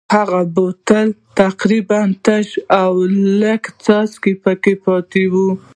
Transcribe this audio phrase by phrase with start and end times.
[0.15, 1.07] هغه بوتل
[1.41, 2.93] تقریبا تش و او
[3.39, 5.47] لږې څاڅکې پکې پاتې وې.